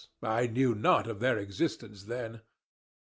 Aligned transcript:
I 0.23 0.47
knew 0.47 0.73
not 0.73 1.05
of 1.05 1.19
their 1.19 1.37
existence 1.37 2.05
then. 2.05 2.41